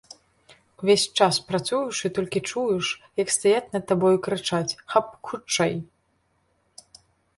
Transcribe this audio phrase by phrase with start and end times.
[0.83, 2.85] Увесь час працуеш, і толькі чуеш,
[3.21, 5.75] як стаяць над табой і крычаць, каб хутчэй.